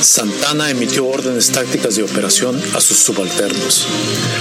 Santana 0.00 0.70
emitió 0.70 1.06
órdenes 1.06 1.50
tácticas 1.50 1.94
de 1.94 2.02
operación 2.02 2.60
a 2.74 2.80
sus 2.80 2.96
subalternos. 2.96 3.86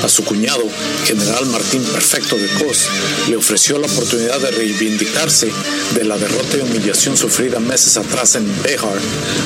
A 0.03 0.07
su 0.07 0.23
cuñado, 0.23 0.63
general 1.05 1.45
Martín 1.47 1.83
Perfecto 1.83 2.37
de 2.37 2.47
Cos, 2.47 2.87
le 3.27 3.35
ofreció 3.35 3.77
la 3.77 3.87
oportunidad 3.87 4.39
de 4.39 4.51
reivindicarse 4.51 5.51
de 5.95 6.03
la 6.05 6.17
derrota 6.17 6.57
y 6.57 6.61
humillación 6.61 7.17
sufrida 7.17 7.59
meses 7.59 7.97
atrás 7.97 8.35
en 8.35 8.47
Behar 8.63 8.97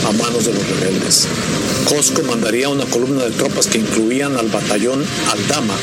a 0.08 0.12
manos 0.12 0.46
de 0.46 0.54
los 0.54 0.68
rebeldes. 0.68 1.28
Cos 1.86 2.12
comandaría 2.12 2.70
una 2.70 2.86
columna 2.86 3.24
de 3.24 3.32
tropas 3.32 3.68
que 3.68 3.80
incluían 3.80 4.38
al 4.38 4.50
batallón 4.50 5.04
Aldama, 5.32 5.76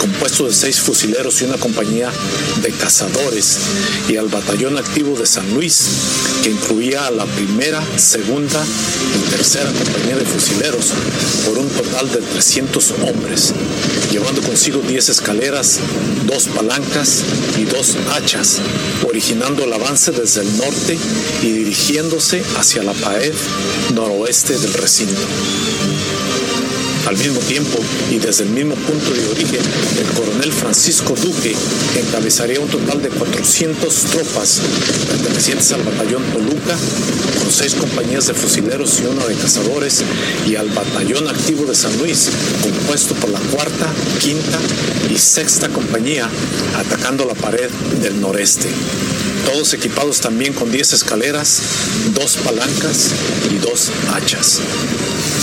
compuesto 0.00 0.46
de 0.46 0.54
seis 0.54 0.80
fusileros 0.80 1.42
y 1.42 1.44
una 1.44 1.58
compañía 1.58 2.10
de 2.62 2.70
cazadores, 2.70 3.58
y 4.08 4.16
al 4.16 4.28
batallón 4.28 4.78
activo 4.78 5.18
de 5.18 5.26
San 5.26 5.52
Luis, 5.52 5.88
que 6.42 6.50
incluía 6.50 7.06
a 7.06 7.10
la 7.10 7.26
primera, 7.26 7.82
segunda 7.96 8.64
y 9.16 9.30
tercera 9.30 9.70
compañía 9.72 10.16
de 10.16 10.24
fusileros, 10.24 10.92
por 11.46 11.58
un 11.58 11.68
total 11.68 12.10
de 12.10 12.18
300 12.18 12.94
hombres, 13.02 13.52
llevando 14.10 14.42
consigo 14.42 14.80
10 14.80 15.08
escaleras, 15.08 15.80
dos 16.26 16.48
palancas 16.48 17.22
y 17.58 17.64
dos 17.64 17.96
hachas, 18.12 18.60
originando 19.08 19.64
el 19.64 19.72
avance 19.72 20.12
desde 20.12 20.42
el 20.42 20.56
norte 20.56 20.98
y 21.42 21.50
dirigiéndose 21.50 22.42
hacia 22.58 22.82
la 22.82 22.92
pared 22.94 23.34
noroeste 23.94 24.58
del 24.58 24.72
recinto. 24.74 25.20
Al 27.06 27.18
mismo 27.18 27.38
tiempo 27.40 27.78
y 28.10 28.18
desde 28.18 28.44
el 28.44 28.50
mismo 28.50 28.74
punto 28.76 29.12
de 29.12 29.28
origen, 29.28 29.60
el 29.98 30.06
coronel 30.16 30.50
Francisco 30.52 31.14
Duque 31.14 31.54
encabezaría 31.96 32.60
un 32.60 32.68
total 32.68 33.02
de 33.02 33.10
400 33.10 33.94
tropas 33.94 34.62
pertenecientes 35.08 35.72
al 35.72 35.82
batallón 35.82 36.22
Toluca, 36.32 36.76
con 37.38 37.50
seis 37.50 37.74
compañías 37.74 38.26
de 38.26 38.34
fusileros 38.34 39.00
y 39.00 39.06
una 39.06 39.26
de 39.26 39.34
cazadores, 39.34 40.02
y 40.48 40.56
al 40.56 40.70
batallón 40.70 41.28
activo 41.28 41.66
de 41.66 41.74
San 41.74 41.96
Luis, 41.98 42.30
compuesto 42.62 43.14
por 43.16 43.28
la 43.28 43.40
cuarta, 43.40 43.92
quinta 44.20 44.58
y 45.12 45.18
sexta 45.18 45.68
compañía, 45.68 46.28
atacando 46.74 47.26
la 47.26 47.34
pared 47.34 47.68
del 48.00 48.18
noreste 48.18 48.68
todos 49.44 49.74
equipados 49.74 50.20
también 50.20 50.52
con 50.52 50.70
10 50.70 50.92
escaleras, 50.92 51.62
dos 52.14 52.36
palancas 52.38 53.10
y 53.50 53.58
dos 53.58 53.90
hachas. 54.12 54.60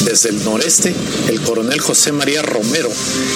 Desde 0.06 0.29
el 0.29 0.44
noreste, 0.44 0.95
el 1.28 1.41
coronel 1.41 1.79
José 1.79 2.12
María 2.12 2.41
Romero 2.41 2.89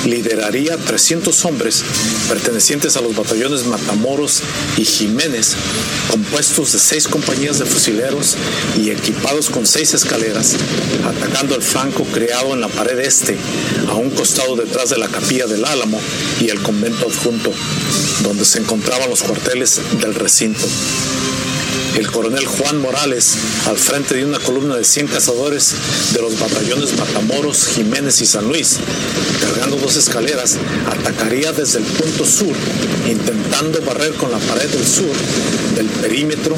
lideraría 0.05 0.77
300 0.77 1.45
hombres 1.45 1.83
pertenecientes 2.27 2.97
a 2.97 3.01
los 3.01 3.15
batallones 3.15 3.65
Matamoros 3.65 4.41
y 4.77 4.83
Jiménez, 4.83 5.55
compuestos 6.09 6.73
de 6.73 6.79
seis 6.79 7.07
compañías 7.07 7.59
de 7.59 7.65
fusileros 7.65 8.35
y 8.81 8.89
equipados 8.89 9.49
con 9.49 9.65
seis 9.67 9.93
escaleras, 9.93 10.55
atacando 11.05 11.55
el 11.55 11.61
flanco 11.61 12.03
creado 12.11 12.53
en 12.53 12.61
la 12.61 12.67
pared 12.67 12.99
este, 12.99 13.37
a 13.87 13.93
un 13.93 14.09
costado 14.09 14.55
detrás 14.55 14.89
de 14.89 14.97
la 14.97 15.07
capilla 15.07 15.45
del 15.45 15.65
Álamo 15.65 15.99
y 16.41 16.49
el 16.49 16.61
convento 16.61 17.07
adjunto, 17.07 17.51
donde 18.23 18.43
se 18.43 18.59
encontraban 18.59 19.09
los 19.09 19.21
cuarteles 19.21 19.79
del 20.01 20.15
recinto 20.15 20.54
el 21.97 22.11
coronel 22.11 22.45
Juan 22.45 22.81
Morales, 22.81 23.37
al 23.67 23.77
frente 23.77 24.15
de 24.15 24.25
una 24.25 24.39
columna 24.39 24.75
de 24.75 24.83
100 24.83 25.07
cazadores 25.07 25.73
de 26.13 26.21
los 26.21 26.37
batallones 26.39 26.97
Matamoros, 26.97 27.67
Jiménez 27.67 28.21
y 28.21 28.25
San 28.25 28.47
Luis, 28.47 28.77
cargando 29.39 29.77
dos 29.77 29.95
escaleras, 29.95 30.57
atacaría 30.87 31.53
desde 31.53 31.79
el 31.79 31.85
punto 31.85 32.25
sur, 32.25 32.53
intentando 33.09 33.81
barrer 33.81 34.13
con 34.15 34.31
la 34.31 34.39
pared 34.39 34.69
del 34.69 34.85
sur 34.85 35.15
del 35.75 35.87
perímetro 35.87 36.55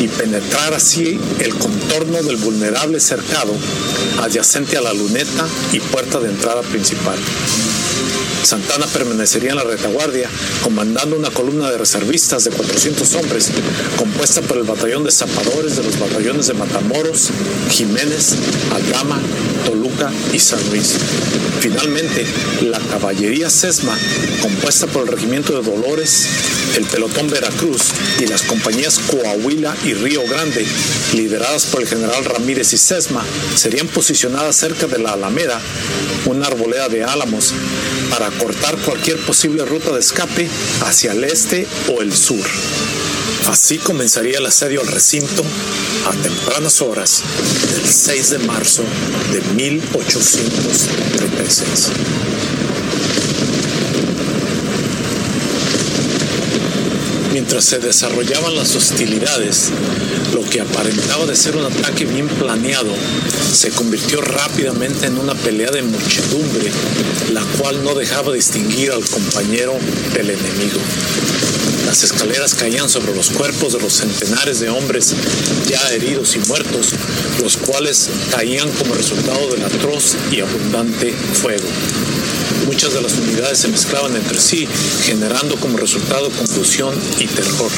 y 0.00 0.08
penetrar 0.08 0.74
así 0.74 1.18
el 1.38 1.54
contorno 1.54 2.22
del 2.22 2.36
vulnerable 2.36 3.00
cercado 3.00 3.54
adyacente 4.22 4.76
a 4.76 4.82
la 4.82 4.92
luneta 4.92 5.46
y 5.72 5.80
puerta 5.80 6.20
de 6.20 6.28
entrada 6.28 6.62
principal. 6.62 7.18
Santana 8.44 8.86
permanecería 8.86 9.50
en 9.50 9.56
la 9.56 9.64
retaguardia, 9.64 10.28
comandando 10.62 11.16
una 11.16 11.30
columna 11.30 11.70
de 11.70 11.78
reservistas 11.78 12.44
de 12.44 12.50
400 12.50 13.14
hombres, 13.14 13.50
compuesta 13.96 14.42
por 14.42 14.58
el 14.58 14.64
batallón 14.64 15.04
de 15.04 15.10
zapadores 15.10 15.76
de 15.76 15.82
los 15.82 15.98
batallones 15.98 16.48
de 16.48 16.54
Matamoros, 16.54 17.30
Jiménez, 17.70 18.34
Aldama, 18.74 19.18
Toluca 19.64 20.12
y 20.32 20.38
San 20.38 20.60
Luis. 20.70 20.96
Finalmente, 21.60 22.26
la 22.60 22.78
caballería 22.78 23.48
Sesma, 23.48 23.96
compuesta 24.42 24.86
por 24.88 25.04
el 25.04 25.08
regimiento 25.08 25.58
de 25.58 25.70
Dolores, 25.70 26.26
el 26.76 26.84
pelotón 26.84 27.30
Veracruz 27.30 27.92
y 28.20 28.26
las 28.26 28.42
compañías 28.42 29.00
Coahuila 29.10 29.74
y 29.84 29.94
Río 29.94 30.22
Grande, 30.28 30.66
lideradas 31.14 31.64
por 31.64 31.80
el 31.80 31.88
general 31.88 32.24
Ramírez 32.26 32.74
y 32.74 32.76
Sesma, 32.76 33.24
serían 33.54 33.88
posicionadas 33.88 34.56
cerca 34.56 34.86
de 34.86 34.98
la 34.98 35.12
Alameda, 35.12 35.60
una 36.26 36.46
arboleda 36.46 36.88
de 36.88 37.04
álamos, 37.04 37.54
para 38.16 38.30
cortar 38.30 38.78
cualquier 38.78 39.18
posible 39.18 39.64
ruta 39.64 39.90
de 39.90 39.98
escape 39.98 40.48
hacia 40.82 41.10
el 41.12 41.24
este 41.24 41.66
o 41.92 42.00
el 42.00 42.16
sur. 42.16 42.46
Así 43.48 43.78
comenzaría 43.78 44.38
el 44.38 44.46
asedio 44.46 44.82
al 44.82 44.86
recinto 44.86 45.42
a 46.06 46.12
tempranas 46.22 46.80
horas 46.80 47.24
del 47.74 47.84
6 47.84 48.30
de 48.30 48.38
marzo 48.38 48.84
de 49.32 49.40
1836. 49.54 51.90
Mientras 57.54 57.70
se 57.70 57.86
desarrollaban 57.86 58.56
las 58.56 58.74
hostilidades, 58.74 59.70
lo 60.32 60.42
que 60.42 60.60
aparentaba 60.60 61.24
de 61.24 61.36
ser 61.36 61.56
un 61.56 61.64
ataque 61.64 62.04
bien 62.04 62.26
planeado 62.26 62.92
se 63.52 63.70
convirtió 63.70 64.20
rápidamente 64.20 65.06
en 65.06 65.16
una 65.18 65.36
pelea 65.36 65.70
de 65.70 65.82
muchedumbre, 65.82 66.72
la 67.32 67.42
cual 67.56 67.84
no 67.84 67.94
dejaba 67.94 68.32
distinguir 68.32 68.90
al 68.90 69.04
compañero 69.08 69.74
del 70.14 70.30
enemigo. 70.30 70.80
Las 71.86 72.02
escaleras 72.02 72.56
caían 72.56 72.88
sobre 72.88 73.14
los 73.14 73.30
cuerpos 73.30 73.74
de 73.74 73.78
los 73.78 73.92
centenares 73.92 74.58
de 74.58 74.70
hombres 74.70 75.14
ya 75.68 75.80
heridos 75.92 76.34
y 76.34 76.40
muertos, 76.40 76.88
los 77.40 77.56
cuales 77.56 78.08
caían 78.32 78.68
como 78.72 78.94
resultado 78.94 79.48
del 79.50 79.64
atroz 79.64 80.16
y 80.32 80.40
abundante 80.40 81.12
fuego. 81.12 81.68
Muchas 82.66 82.94
de 82.94 83.02
las 83.02 83.12
unidades 83.18 83.58
se 83.58 83.68
mezclaban 83.68 84.16
entre 84.16 84.40
sí, 84.40 84.66
generando 85.04 85.56
como 85.56 85.76
resultado 85.76 86.30
confusión 86.30 86.94
y 87.18 87.26
terror. 87.26 87.70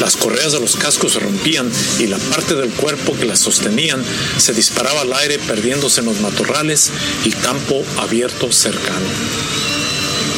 Las 0.00 0.16
correas 0.16 0.52
de 0.52 0.60
los 0.60 0.76
cascos 0.76 1.12
se 1.12 1.20
rompían 1.20 1.70
y 1.98 2.06
la 2.06 2.18
parte 2.18 2.54
del 2.54 2.70
cuerpo 2.70 3.16
que 3.16 3.24
las 3.24 3.40
sostenían 3.40 4.04
se 4.36 4.52
disparaba 4.52 5.00
al 5.00 5.12
aire 5.14 5.38
perdiéndose 5.38 6.00
en 6.00 6.06
los 6.06 6.20
matorrales 6.20 6.90
y 7.24 7.30
campo 7.30 7.82
abierto 7.98 8.52
cercano. 8.52 9.06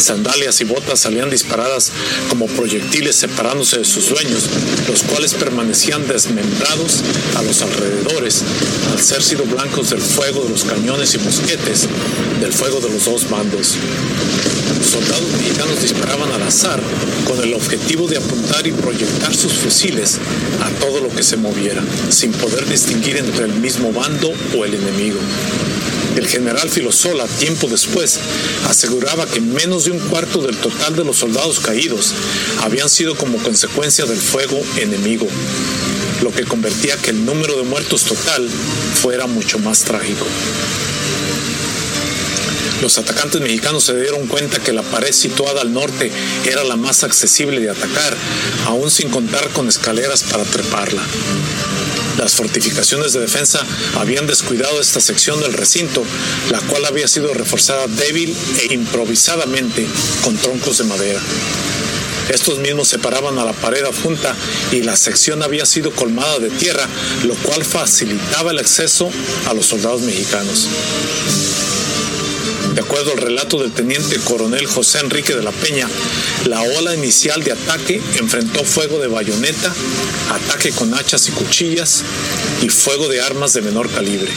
Sandalias 0.00 0.60
y 0.60 0.64
botas 0.64 1.00
salían 1.00 1.30
disparadas 1.30 1.92
como 2.28 2.46
proyectiles 2.46 3.16
separándose 3.16 3.78
de 3.78 3.84
sus 3.84 4.08
dueños, 4.08 4.48
los 4.88 5.02
cuales 5.02 5.34
permanecían 5.34 6.06
desmembrados 6.08 7.02
a 7.36 7.42
los 7.42 7.62
alrededores 7.62 8.42
al 8.92 9.00
ser 9.00 9.22
sido 9.22 9.44
blancos 9.44 9.90
del 9.90 10.00
fuego 10.00 10.44
de 10.44 10.50
los 10.50 10.64
cañones 10.64 11.14
y 11.14 11.18
mosquetes, 11.18 11.86
del 12.40 12.52
fuego 12.52 12.80
de 12.80 12.90
los 12.90 13.04
dos 13.04 13.28
bandos. 13.28 13.76
Soldados 14.82 15.28
mexicanos 15.38 15.82
disparaban 15.82 16.32
al 16.32 16.42
azar 16.42 16.80
con 17.26 17.42
el 17.42 17.52
objetivo 17.54 18.08
de 18.08 18.16
apuntar 18.16 18.66
y 18.66 18.72
proyectar 18.72 19.34
sus 19.34 19.52
fusiles 19.52 20.18
a 20.62 20.70
todo 20.80 21.00
lo 21.00 21.10
que 21.10 21.22
se 21.22 21.36
moviera, 21.36 21.82
sin 22.08 22.32
poder 22.32 22.66
distinguir 22.66 23.18
entre 23.18 23.44
el 23.44 23.52
mismo 23.54 23.92
bando 23.92 24.32
o 24.56 24.64
el 24.64 24.74
enemigo. 24.74 25.18
El 26.16 26.26
general 26.26 26.68
Filosola, 26.68 27.26
tiempo 27.38 27.68
después, 27.68 28.18
aseguraba 28.68 29.26
que 29.26 29.40
menos 29.40 29.84
de 29.84 29.92
un 29.92 29.98
cuarto 29.98 30.42
del 30.42 30.56
total 30.56 30.96
de 30.96 31.04
los 31.04 31.18
soldados 31.18 31.60
caídos 31.60 32.14
habían 32.60 32.88
sido 32.88 33.14
como 33.16 33.38
consecuencia 33.38 34.04
del 34.06 34.18
fuego 34.18 34.60
enemigo, 34.76 35.26
lo 36.22 36.32
que 36.32 36.44
convertía 36.44 36.96
que 36.96 37.10
el 37.10 37.24
número 37.24 37.56
de 37.56 37.62
muertos 37.62 38.04
total 38.04 38.48
fuera 38.94 39.26
mucho 39.26 39.58
más 39.58 39.80
trágico. 39.80 40.26
Los 42.82 42.96
atacantes 42.96 43.40
mexicanos 43.40 43.84
se 43.84 43.94
dieron 43.94 44.26
cuenta 44.26 44.58
que 44.58 44.72
la 44.72 44.82
pared 44.82 45.12
situada 45.12 45.60
al 45.60 45.72
norte 45.72 46.10
era 46.46 46.64
la 46.64 46.76
más 46.76 47.04
accesible 47.04 47.60
de 47.60 47.70
atacar, 47.70 48.16
aún 48.66 48.90
sin 48.90 49.10
contar 49.10 49.48
con 49.50 49.68
escaleras 49.68 50.22
para 50.22 50.44
treparla. 50.44 51.02
Las 52.20 52.34
fortificaciones 52.34 53.14
de 53.14 53.20
defensa 53.20 53.64
habían 53.96 54.26
descuidado 54.26 54.78
esta 54.78 55.00
sección 55.00 55.40
del 55.40 55.54
recinto, 55.54 56.04
la 56.50 56.60
cual 56.60 56.84
había 56.84 57.08
sido 57.08 57.32
reforzada 57.32 57.86
débil 57.86 58.36
e 58.60 58.74
improvisadamente 58.74 59.86
con 60.22 60.36
troncos 60.36 60.76
de 60.76 60.84
madera. 60.84 61.20
Estos 62.28 62.58
mismos 62.58 62.88
separaban 62.88 63.38
a 63.38 63.44
la 63.46 63.54
pared 63.54 63.82
adjunta 63.84 64.36
y 64.70 64.82
la 64.82 64.96
sección 64.96 65.42
había 65.42 65.64
sido 65.64 65.92
colmada 65.92 66.38
de 66.40 66.50
tierra, 66.50 66.86
lo 67.24 67.34
cual 67.36 67.64
facilitaba 67.64 68.50
el 68.50 68.58
acceso 68.58 69.10
a 69.48 69.54
los 69.54 69.64
soldados 69.64 70.02
mexicanos. 70.02 70.68
De 72.74 72.80
acuerdo 72.80 73.12
al 73.12 73.18
relato 73.18 73.60
del 73.60 73.72
teniente 73.72 74.16
coronel 74.20 74.66
José 74.66 75.00
Enrique 75.00 75.34
de 75.34 75.42
la 75.42 75.50
Peña, 75.50 75.88
la 76.46 76.62
ola 76.62 76.94
inicial 76.94 77.42
de 77.42 77.52
ataque 77.52 78.00
enfrentó 78.16 78.64
fuego 78.64 79.00
de 79.00 79.08
bayoneta, 79.08 79.74
ataque 80.30 80.70
con 80.70 80.94
hachas 80.94 81.28
y 81.28 81.32
cuchillas 81.32 82.02
y 82.62 82.68
fuego 82.68 83.08
de 83.08 83.20
armas 83.20 83.54
de 83.54 83.62
menor 83.62 83.90
calibre. 83.90 84.30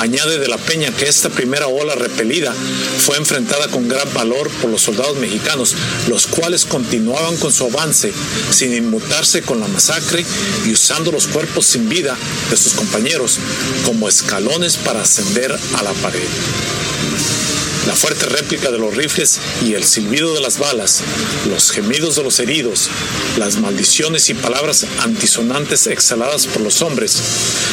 Añade 0.00 0.38
de 0.38 0.48
la 0.48 0.58
Peña 0.58 0.92
que 0.92 1.08
esta 1.08 1.28
primera 1.28 1.66
ola 1.66 1.96
repelida 1.96 2.54
fue 2.98 3.16
enfrentada 3.16 3.68
con 3.68 3.88
gran 3.88 4.12
valor 4.14 4.48
por 4.62 4.70
los 4.70 4.82
soldados 4.82 5.18
mexicanos, 5.18 5.74
los 6.06 6.26
cuales 6.28 6.64
continuaban 6.64 7.36
con 7.36 7.52
su 7.52 7.66
avance 7.66 8.12
sin 8.50 8.72
inmutarse 8.72 9.42
con 9.42 9.60
la 9.60 9.66
masacre 9.66 10.24
y 10.66 10.72
usando 10.72 11.10
los 11.10 11.26
cuerpos 11.26 11.66
sin 11.66 11.88
vida 11.88 12.16
de 12.48 12.56
sus 12.56 12.74
compañeros 12.74 13.38
como 13.84 14.08
escalones 14.08 14.76
para 14.76 15.02
ascender 15.02 15.52
a 15.52 15.82
la 15.82 15.92
pared. 15.94 16.28
La 17.88 17.94
fuerte 17.94 18.26
réplica 18.26 18.70
de 18.70 18.78
los 18.78 18.94
rifles 18.94 19.40
y 19.64 19.72
el 19.72 19.82
silbido 19.82 20.34
de 20.34 20.42
las 20.42 20.58
balas, 20.58 21.00
los 21.48 21.70
gemidos 21.70 22.16
de 22.16 22.22
los 22.22 22.38
heridos, 22.38 22.90
las 23.38 23.56
maldiciones 23.56 24.28
y 24.28 24.34
palabras 24.34 24.84
antisonantes 24.98 25.86
exhaladas 25.86 26.46
por 26.46 26.60
los 26.60 26.82
hombres, 26.82 27.18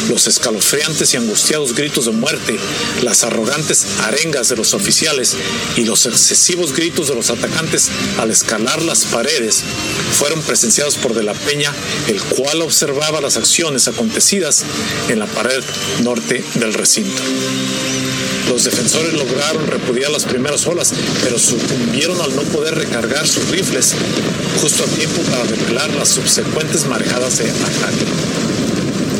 los 0.07 0.25
escalofriantes 0.27 1.13
y 1.13 1.17
angustiados 1.17 1.75
gritos 1.75 2.05
de 2.05 2.11
muerte, 2.11 2.57
las 3.01 3.25
arrogantes 3.25 3.85
arengas 4.03 4.47
de 4.47 4.55
los 4.55 4.73
oficiales 4.73 5.35
y 5.75 5.83
los 5.83 6.05
excesivos 6.05 6.73
gritos 6.73 7.09
de 7.09 7.15
los 7.15 7.29
atacantes 7.29 7.89
al 8.17 8.31
escalar 8.31 8.81
las 8.83 9.03
paredes 9.03 9.63
fueron 10.13 10.41
presenciados 10.43 10.95
por 10.95 11.13
De 11.13 11.23
la 11.23 11.33
Peña, 11.33 11.73
el 12.07 12.21
cual 12.21 12.61
observaba 12.61 13.19
las 13.19 13.35
acciones 13.35 13.89
acontecidas 13.89 14.63
en 15.09 15.19
la 15.19 15.25
pared 15.25 15.61
norte 16.03 16.41
del 16.53 16.73
recinto. 16.73 17.21
Los 18.47 18.63
defensores 18.63 19.13
lograron 19.13 19.67
repudiar 19.67 20.04
las 20.09 20.25
primeras 20.25 20.65
olas, 20.67 20.93
pero 21.23 21.39
sucumbieron 21.39 22.19
al 22.21 22.35
no 22.35 22.41
poder 22.43 22.75
recargar 22.75 23.27
sus 23.27 23.49
rifles 23.49 23.95
justo 24.61 24.83
a 24.83 24.87
tiempo 24.87 25.21
para 25.23 25.43
repelar 25.43 25.93
las 25.93 26.09
subsecuentes 26.09 26.85
marejadas 26.85 27.37
de 27.37 27.49
ataque. 27.49 28.05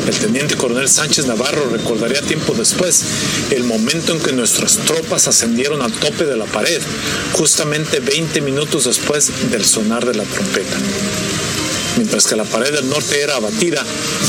El 0.06 0.14
teniente 0.14 0.54
coronel 0.54 0.88
Sánchez 0.88 1.26
Navarro 1.26 1.68
recordaría 1.68 2.22
tiempo 2.22 2.54
después 2.54 3.02
el 3.50 3.64
momento 3.64 4.12
en 4.12 4.20
que 4.20 4.32
nuestras 4.32 4.78
tropas 4.78 5.26
ascendieron 5.26 5.82
al 5.82 5.92
tope 5.92 6.24
de 6.24 6.36
la 6.36 6.44
pared, 6.44 6.80
justamente 7.32 7.98
20 7.98 8.40
minutos 8.40 8.84
después 8.84 9.50
del 9.50 9.64
sonar 9.64 10.06
de 10.06 10.14
la 10.14 10.22
trompeta. 10.22 10.76
Mientras 11.96 12.26
que 12.26 12.36
la 12.36 12.44
pared 12.44 12.72
del 12.72 12.88
norte 12.88 13.22
era 13.22 13.36
abatida, 13.36 13.82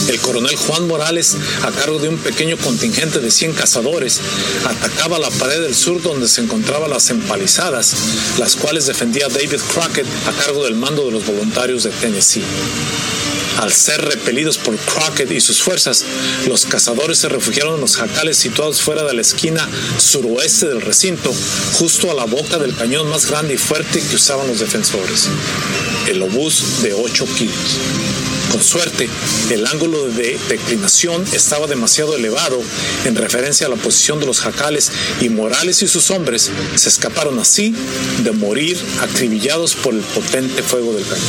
el 0.08 0.20
coronel 0.20 0.56
Juan 0.56 0.88
Morales, 0.88 1.36
a 1.64 1.72
cargo 1.72 2.00
de 2.00 2.10
un 2.10 2.18
pequeño 2.18 2.58
contingente 2.58 3.20
de 3.20 3.30
100 3.30 3.54
cazadores, 3.54 4.22
atacaba 4.66 5.20
la 5.20 5.30
pared 5.32 5.62
del 5.62 5.76
sur 5.76 6.02
donde 6.02 6.28
se 6.28 6.42
encontraban 6.42 6.90
las 6.90 7.10
empalizadas, 7.10 7.94
las 8.38 8.56
cuales 8.56 8.86
defendía 8.86 9.28
David 9.28 9.60
Crockett 9.74 10.08
a 10.28 10.44
cargo 10.44 10.64
del 10.64 10.76
mando 10.76 11.06
de 11.06 11.12
los 11.12 11.26
voluntarios 11.26 11.84
de 11.84 11.92
Tennessee. 11.92 12.44
Al 13.58 13.74
ser 13.74 14.02
repelidos 14.06 14.58
por 14.58 14.78
Crockett 14.78 15.32
y 15.32 15.42
sus 15.42 15.62
fuerzas, 15.62 16.06
los 16.48 16.66
cazadores 16.66 17.18
se 17.18 17.30
refugiaron 17.30 17.76
en 17.76 17.82
los 17.82 17.98
jacales 17.98 18.38
situados 18.38 18.82
fuera 18.82 19.04
de 19.04 19.14
la 19.14 19.22
esquina 19.22 19.68
suroeste 19.98 20.68
del 20.68 20.82
recinto, 20.82 21.34
justo 21.74 22.12
a 22.12 22.14
la 22.14 22.26
boca 22.26 22.60
del 22.60 22.76
cañón 22.76 23.10
más 23.10 23.26
grande 23.26 23.56
y 23.56 23.58
fuerte 23.58 24.02
que 24.02 24.16
usaban 24.16 24.48
los 24.48 24.60
defensores, 24.60 25.28
el 26.08 26.22
obús 26.22 26.84
de 26.84 26.94
8 26.94 27.26
kilos. 27.36 27.56
Con 28.52 28.64
suerte, 28.64 29.10
el 29.50 29.66
ángulo 29.66 30.08
de 30.08 30.40
declinación 30.48 31.26
estaba 31.34 31.68
demasiado 31.68 32.16
elevado 32.16 32.62
en 33.06 33.16
referencia 33.16 33.68
a 33.68 33.70
la 33.70 33.76
posición 33.76 34.20
de 34.20 34.26
los 34.28 34.40
jacales 34.40 34.92
y 35.20 35.30
Morales 35.30 35.82
y 35.82 35.88
sus 35.88 36.12
hombres 36.12 36.52
se 36.76 36.90
escaparon 36.90 37.40
así 37.40 37.76
de 38.24 38.32
morir 38.32 38.80
acribillados 39.02 39.76
por 39.76 39.94
el 39.94 40.02
potente 40.02 40.64
fuego 40.64 40.94
del 40.94 41.06
cañón. 41.06 41.24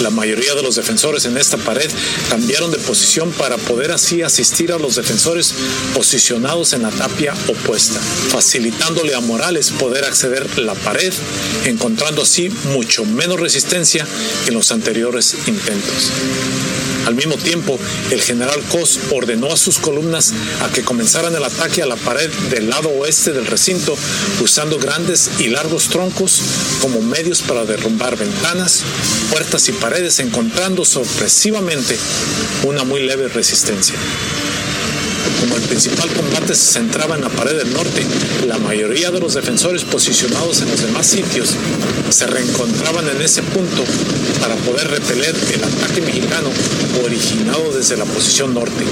La 0.00 0.10
mayoría 0.10 0.54
de 0.54 0.62
los 0.62 0.76
defensores 0.76 1.26
en 1.26 1.36
esta 1.36 1.58
pared 1.58 1.90
cambiaron 2.30 2.70
de 2.70 2.78
posición 2.78 3.30
para 3.32 3.56
poder 3.58 3.92
así 3.92 4.22
asistir 4.22 4.72
a 4.72 4.78
los 4.78 4.94
defensores 4.94 5.54
posicionados 5.94 6.72
en 6.72 6.82
la 6.82 6.90
tapia 6.90 7.34
opuesta, 7.48 8.00
facilitándole 8.00 9.14
a 9.14 9.20
Morales 9.20 9.70
poder 9.70 10.04
acceder 10.04 10.58
la 10.58 10.74
pared, 10.74 11.12
encontrando 11.64 12.22
así 12.22 12.48
mucho 12.72 13.04
menos 13.04 13.38
resistencia 13.38 14.06
que 14.44 14.50
en 14.50 14.54
los 14.54 14.72
anteriores 14.72 15.36
intentos. 15.46 16.10
Al 17.06 17.14
mismo 17.14 17.36
tiempo, 17.36 17.78
el 18.10 18.20
general 18.22 18.62
Cos 18.70 18.98
ordenó 19.10 19.52
a 19.52 19.56
sus 19.56 19.78
columnas 19.78 20.32
a 20.62 20.70
que 20.70 20.82
comenzaran 20.82 21.34
el 21.34 21.44
ataque 21.44 21.82
a 21.82 21.86
la 21.86 21.96
pared 21.96 22.30
del 22.50 22.68
lado 22.70 22.90
oeste 22.90 23.32
del 23.32 23.46
recinto 23.46 23.96
usando 24.42 24.78
grandes 24.78 25.30
y 25.38 25.48
largos 25.48 25.88
troncos 25.88 26.40
como 26.80 27.00
medios 27.00 27.42
para 27.42 27.64
derrumbar 27.64 28.16
ventanas, 28.16 28.82
puertas 29.30 29.68
y 29.68 29.72
paredes, 29.72 30.18
encontrando 30.20 30.84
sorpresivamente 30.84 31.98
una 32.64 32.84
muy 32.84 33.02
leve 33.02 33.28
resistencia. 33.28 33.96
Como 35.40 35.56
el 35.56 35.62
principal 35.62 36.08
combate 36.10 36.54
se 36.54 36.72
centraba 36.72 37.14
en 37.14 37.22
la 37.22 37.30
pared 37.30 37.56
del 37.56 37.72
norte, 37.72 38.04
la 38.46 38.58
mayoría 38.58 39.10
de 39.10 39.20
los 39.20 39.34
defensores 39.34 39.84
posicionados 39.84 40.60
en 40.60 40.70
los 40.70 40.82
demás 40.82 41.06
sitios 41.06 41.54
se 42.10 42.26
reencontraban 42.26 43.08
en 43.08 43.22
ese 43.22 43.42
punto 43.42 43.82
para 44.40 44.54
poder 44.56 44.88
repeler 44.88 45.34
el 45.54 45.64
ataque 45.64 46.02
mexicano 46.02 46.50
originado 47.04 47.72
desde 47.72 47.96
la 47.96 48.04
posición 48.04 48.52
norte, 48.52 48.84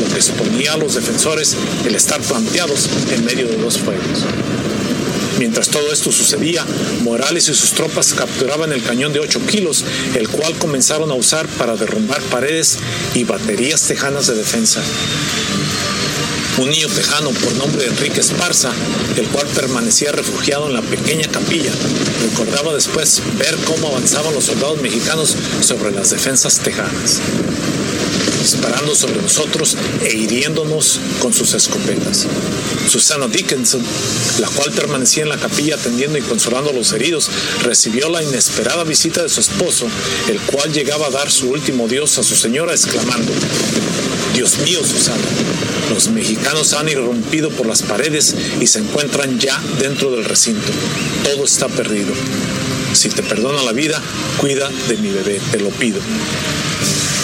lo 0.00 0.08
que 0.08 0.16
exponía 0.16 0.72
a 0.72 0.76
los 0.78 0.94
defensores 0.94 1.56
el 1.84 1.94
estar 1.94 2.20
planteados 2.22 2.88
en 3.10 3.24
medio 3.26 3.46
de 3.46 3.56
dos 3.58 3.78
fuegos. 3.78 4.24
Mientras 5.38 5.68
todo 5.68 5.92
esto 5.92 6.10
sucedía, 6.12 6.64
Morales 7.00 7.48
y 7.48 7.54
sus 7.54 7.72
tropas 7.72 8.14
capturaban 8.14 8.72
el 8.72 8.82
cañón 8.82 9.12
de 9.12 9.20
8 9.20 9.40
kilos, 9.46 9.84
el 10.14 10.28
cual 10.28 10.54
comenzaron 10.54 11.10
a 11.10 11.14
usar 11.14 11.48
para 11.48 11.76
derrumbar 11.76 12.20
paredes 12.22 12.78
y 13.14 13.24
baterías 13.24 13.82
tejanas 13.82 14.28
de 14.28 14.34
defensa 14.34 14.82
un 16.58 16.68
niño 16.68 16.88
tejano 16.88 17.30
por 17.30 17.52
nombre 17.54 17.84
de 17.84 17.90
Enrique 17.90 18.20
Esparza, 18.20 18.70
el 19.16 19.26
cual 19.28 19.46
permanecía 19.48 20.12
refugiado 20.12 20.66
en 20.66 20.74
la 20.74 20.82
pequeña 20.82 21.26
capilla, 21.30 21.72
recordaba 22.22 22.74
después 22.74 23.22
ver 23.38 23.56
cómo 23.64 23.88
avanzaban 23.88 24.34
los 24.34 24.44
soldados 24.44 24.80
mexicanos 24.80 25.36
sobre 25.60 25.92
las 25.92 26.10
defensas 26.10 26.58
tejanas, 26.58 27.20
disparando 28.40 28.94
sobre 28.94 29.22
nosotros 29.22 29.76
e 30.04 30.14
hiriéndonos 30.14 31.00
con 31.20 31.32
sus 31.32 31.54
escopetas. 31.54 32.26
Susana 32.88 33.28
Dickinson, 33.28 33.82
la 34.40 34.48
cual 34.48 34.72
permanecía 34.72 35.22
en 35.22 35.30
la 35.30 35.38
capilla 35.38 35.76
atendiendo 35.76 36.18
y 36.18 36.22
consolando 36.22 36.70
a 36.70 36.74
los 36.74 36.92
heridos, 36.92 37.30
recibió 37.62 38.10
la 38.10 38.22
inesperada 38.22 38.84
visita 38.84 39.22
de 39.22 39.28
su 39.28 39.40
esposo, 39.40 39.86
el 40.28 40.40
cual 40.40 40.72
llegaba 40.72 41.06
a 41.06 41.10
dar 41.10 41.30
su 41.30 41.48
último 41.50 41.88
dios 41.88 42.18
a 42.18 42.22
su 42.22 42.36
señora, 42.36 42.72
exclamando, 42.72 43.32
Dios 44.34 44.58
mío, 44.60 44.80
Susana, 44.82 45.22
los 45.92 46.08
mexicanos 46.08 46.72
han 46.72 46.88
irrumpido 46.88 47.50
por 47.50 47.66
las 47.66 47.82
paredes 47.82 48.34
y 48.60 48.66
se 48.66 48.78
encuentran 48.78 49.38
ya 49.38 49.60
dentro 49.78 50.10
del 50.10 50.24
recinto. 50.24 50.72
Todo 51.22 51.44
está 51.44 51.68
perdido. 51.68 52.12
Si 52.94 53.08
te 53.10 53.22
perdona 53.22 53.62
la 53.62 53.72
vida, 53.72 54.00
cuida 54.38 54.70
de 54.88 54.96
mi 54.96 55.10
bebé, 55.10 55.40
te 55.50 55.60
lo 55.60 55.68
pido. 55.70 56.00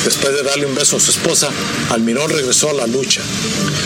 Después 0.04 0.34
de 0.34 0.42
darle 0.42 0.66
un 0.66 0.74
beso 0.74 0.96
a 0.96 1.00
su 1.00 1.10
esposa, 1.10 1.50
Almirón 1.90 2.30
regresó 2.30 2.70
a 2.70 2.74
la 2.74 2.86
lucha. 2.86 3.20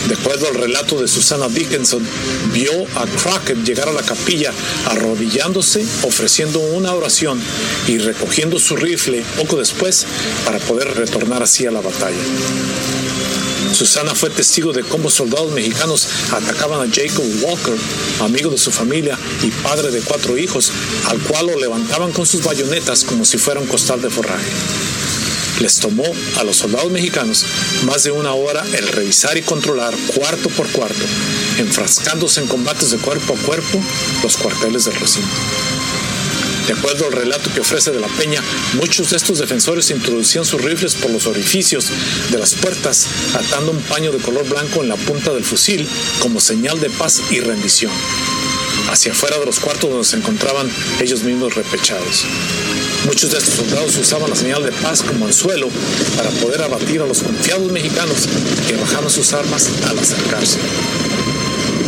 De 0.07 0.15
acuerdo 0.15 0.47
al 0.47 0.55
relato 0.55 1.01
de 1.01 1.07
Susana 1.07 1.47
Dickinson, 1.47 2.05
vio 2.53 2.71
a 2.95 3.05
Crockett 3.05 3.63
llegar 3.63 3.89
a 3.89 3.93
la 3.93 4.03
capilla 4.03 4.51
arrodillándose, 4.85 5.85
ofreciendo 6.03 6.59
una 6.59 6.93
oración 6.93 7.41
y 7.87 7.97
recogiendo 7.97 8.59
su 8.59 8.75
rifle 8.75 9.23
poco 9.37 9.57
después 9.57 10.05
para 10.45 10.59
poder 10.59 10.93
retornar 10.95 11.41
así 11.41 11.65
a 11.65 11.71
la 11.71 11.81
batalla. 11.81 12.17
Susana 13.73 14.13
fue 14.13 14.29
testigo 14.29 14.71
de 14.71 14.83
cómo 14.83 15.09
soldados 15.09 15.51
mexicanos 15.51 16.07
atacaban 16.31 16.81
a 16.81 16.93
Jacob 16.93 17.25
Walker, 17.41 17.75
amigo 18.19 18.51
de 18.51 18.57
su 18.57 18.71
familia 18.71 19.17
y 19.41 19.49
padre 19.49 19.89
de 19.89 20.01
cuatro 20.01 20.37
hijos, 20.37 20.71
al 21.07 21.19
cual 21.19 21.47
lo 21.47 21.59
levantaban 21.59 22.11
con 22.11 22.25
sus 22.25 22.43
bayonetas 22.43 23.03
como 23.03 23.25
si 23.25 23.37
fuera 23.37 23.59
un 23.59 23.67
costal 23.67 24.01
de 24.01 24.09
forraje. 24.09 24.51
Les 25.59 25.77
tomó 25.77 26.05
a 26.37 26.43
los 26.43 26.57
soldados 26.57 26.91
mexicanos 26.91 27.45
más 27.85 28.03
de 28.03 28.11
una 28.11 28.33
hora 28.33 28.63
el 28.73 28.87
revisar 28.87 29.37
y 29.37 29.41
controlar 29.41 29.95
cuarto 30.15 30.49
por 30.49 30.67
cuarto, 30.67 31.05
enfrascándose 31.57 32.41
en 32.41 32.47
combates 32.47 32.91
de 32.91 32.97
cuerpo 32.97 33.33
a 33.33 33.45
cuerpo 33.45 33.81
los 34.21 34.37
cuarteles 34.37 34.85
del 34.85 34.95
recinto. 34.95 35.29
De 36.67 36.73
acuerdo 36.73 37.07
al 37.07 37.11
relato 37.11 37.51
que 37.53 37.59
ofrece 37.59 37.91
de 37.91 37.99
la 37.99 38.07
Peña, 38.07 38.41
muchos 38.75 39.09
de 39.09 39.17
estos 39.17 39.39
defensores 39.39 39.89
introducían 39.91 40.45
sus 40.45 40.61
rifles 40.61 40.95
por 40.95 41.11
los 41.11 41.27
orificios 41.27 41.89
de 42.31 42.37
las 42.37 42.55
puertas, 42.55 43.07
atando 43.33 43.71
un 43.71 43.81
paño 43.81 44.11
de 44.11 44.19
color 44.19 44.47
blanco 44.47 44.81
en 44.81 44.87
la 44.87 44.95
punta 44.95 45.33
del 45.33 45.43
fusil 45.43 45.85
como 46.19 46.39
señal 46.39 46.79
de 46.79 46.89
paz 46.89 47.21
y 47.31 47.41
rendición, 47.41 47.91
hacia 48.89 49.11
afuera 49.11 49.37
de 49.39 49.45
los 49.45 49.59
cuartos 49.59 49.89
donde 49.89 50.05
se 50.05 50.15
encontraban 50.15 50.69
ellos 51.01 51.23
mismos 51.23 51.53
repechados. 51.53 52.23
Muchos 53.05 53.31
de 53.31 53.39
estos 53.39 53.55
soldados 53.55 53.97
usaban 53.97 54.29
la 54.29 54.35
señal 54.35 54.63
de 54.63 54.71
paz 54.71 55.01
como 55.01 55.25
anzuelo 55.25 55.67
para 56.15 56.29
poder 56.29 56.61
abatir 56.61 57.01
a 57.01 57.05
los 57.05 57.21
confiados 57.21 57.69
mexicanos 57.73 58.29
que 58.65 58.77
bajaban 58.77 59.09
sus 59.09 59.33
armas 59.33 59.69
al 59.89 59.99
acercarse. 59.99 60.59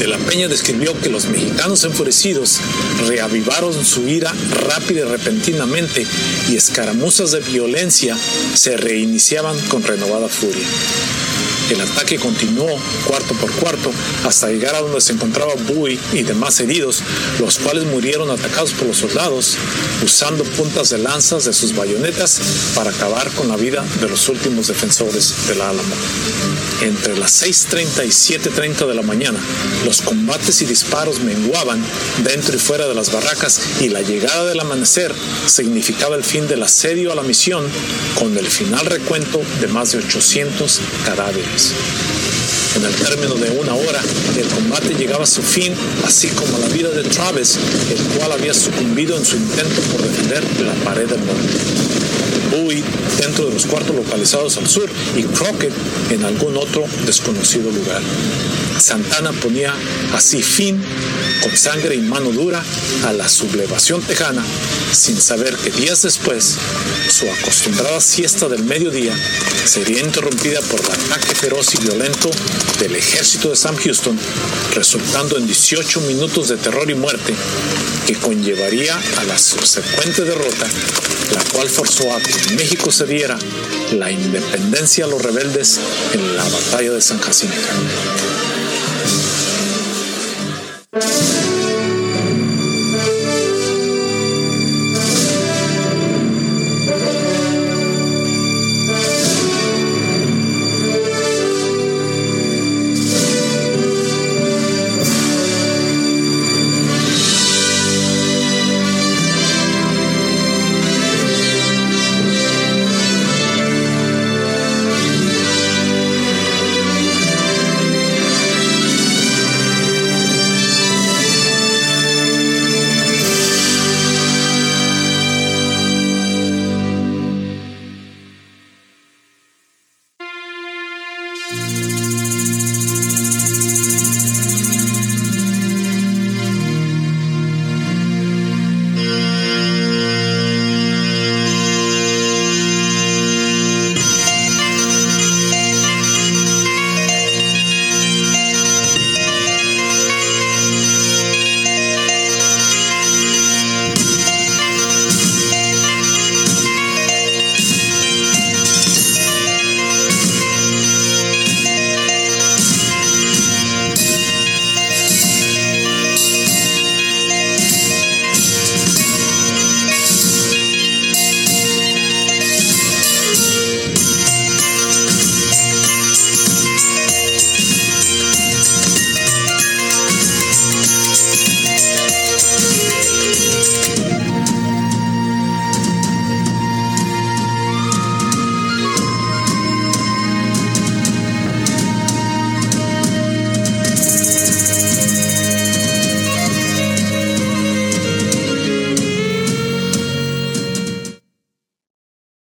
La 0.07 0.17
Peña 0.17 0.47
describió 0.47 0.99
que 0.99 1.09
los 1.09 1.25
mexicanos 1.25 1.83
enfurecidos 1.83 2.59
reavivaron 3.07 3.85
su 3.85 4.07
ira 4.07 4.33
rápida 4.51 5.01
y 5.01 5.03
repentinamente 5.03 6.05
y 6.49 6.55
escaramuzas 6.55 7.31
de 7.31 7.39
violencia 7.39 8.17
se 8.53 8.77
reiniciaban 8.77 9.57
con 9.67 9.83
renovada 9.83 10.29
furia. 10.29 10.65
El 11.69 11.81
ataque 11.81 12.19
continuó 12.19 12.67
cuarto 13.07 13.33
por 13.35 13.51
cuarto 13.53 13.91
hasta 14.23 14.49
llegar 14.49 14.75
a 14.75 14.81
donde 14.81 15.01
se 15.01 15.13
encontraba 15.13 15.53
Bowie 15.67 15.99
y 16.13 16.21
demás 16.21 16.59
heridos, 16.59 17.01
los 17.39 17.57
cuales 17.57 17.85
murieron 17.85 18.29
atacados 18.29 18.71
por 18.73 18.87
los 18.87 18.97
soldados 18.97 19.57
usando 20.03 20.43
puntas 20.43 20.89
de 20.89 20.99
lanzas 20.99 21.45
de 21.45 21.53
sus 21.53 21.75
bayonetas 21.75 22.39
para 22.75 22.91
acabar 22.91 23.29
con 23.31 23.47
la 23.47 23.55
vida 23.55 23.83
de 23.99 24.07
los 24.07 24.29
últimos 24.29 24.67
defensores 24.67 25.47
del 25.47 25.61
Álamo. 25.61 25.95
Entre 26.81 27.17
las 27.17 27.41
6.30 27.41 28.05
y 28.05 28.09
7.30 28.09 28.87
de 28.87 28.93
la 28.93 29.01
mañana, 29.01 29.39
los 29.85 30.01
combates 30.01 30.61
y 30.61 30.65
disparos 30.65 31.19
menguaban 31.21 31.83
dentro 32.23 32.55
y 32.55 32.59
fuera 32.59 32.87
de 32.87 32.93
las 32.93 33.11
barracas 33.11 33.59
y 33.81 33.89
la 33.89 34.01
llegada 34.01 34.45
del 34.45 34.59
amanecer 34.59 35.13
significaba 35.47 36.15
el 36.15 36.23
fin 36.23 36.47
del 36.47 36.63
asedio 36.63 37.11
a 37.11 37.15
la 37.15 37.23
misión 37.23 37.65
con 38.19 38.37
el 38.37 38.47
final 38.47 38.85
recuento 38.85 39.41
de 39.61 39.67
más 39.67 39.93
de 39.93 39.99
800 39.99 40.81
cadáveres. 41.05 41.54
En 41.55 42.83
el 42.83 42.93
término 42.95 43.35
de 43.35 43.49
una 43.51 43.73
hora, 43.75 44.01
el 44.37 44.45
combate 44.47 44.93
llegaba 44.93 45.23
a 45.23 45.27
su 45.27 45.41
fin, 45.41 45.73
así 46.05 46.27
como 46.27 46.57
la 46.59 46.67
vida 46.67 46.89
de 46.89 47.03
Travis, 47.03 47.57
el 47.89 48.17
cual 48.17 48.33
había 48.33 48.53
sucumbido 48.53 49.15
en 49.15 49.23
su 49.23 49.37
intento 49.37 49.81
por 49.93 50.01
defender 50.01 50.43
la 50.61 50.73
pared 50.83 51.07
del 51.07 51.25
norte. 51.25 52.24
Bowie 52.55 52.83
dentro 53.19 53.45
de 53.45 53.53
los 53.53 53.65
cuartos 53.65 53.95
localizados 53.95 54.57
al 54.57 54.67
sur 54.67 54.89
y 55.15 55.23
Crockett 55.23 55.73
en 56.11 56.23
algún 56.23 56.57
otro 56.57 56.85
desconocido 57.05 57.71
lugar. 57.71 58.01
Santana 58.79 59.31
ponía 59.31 59.73
así 60.13 60.41
fin, 60.41 60.81
con 61.41 61.55
sangre 61.55 61.95
y 61.95 62.01
mano 62.01 62.31
dura, 62.31 62.63
a 63.05 63.13
la 63.13 63.29
sublevación 63.29 64.01
tejana, 64.01 64.43
sin 64.91 65.19
saber 65.19 65.55
que 65.55 65.71
días 65.71 66.01
después 66.01 66.57
su 67.09 67.29
acostumbrada 67.29 68.01
siesta 68.01 68.47
del 68.47 68.63
mediodía 68.63 69.15
sería 69.65 70.01
interrumpida 70.01 70.59
por 70.61 70.79
el 70.79 70.85
ataque 70.87 71.35
feroz 71.35 71.73
y 71.75 71.77
violento 71.79 72.29
del 72.79 72.95
ejército 72.95 73.49
de 73.49 73.55
Sam 73.55 73.75
Houston, 73.77 74.17
resultando 74.73 75.37
en 75.37 75.45
18 75.45 76.01
minutos 76.01 76.49
de 76.49 76.57
terror 76.57 76.89
y 76.89 76.95
muerte 76.95 77.33
que 78.05 78.15
conllevaría 78.15 78.99
a 79.17 79.23
la 79.23 79.37
subsecuente 79.37 80.23
derrota, 80.23 80.67
la 81.33 81.43
cual 81.51 81.69
forzó 81.69 82.13
a 82.13 82.19
México 82.53 82.91
se 82.91 83.05
diera 83.05 83.37
la 83.93 84.11
independencia 84.11 85.05
a 85.05 85.07
los 85.07 85.21
rebeldes 85.21 85.79
en 86.13 86.37
la 86.37 86.43
batalla 86.43 86.91
de 86.91 87.01
San 87.01 87.19
Jacinto. 87.19 87.55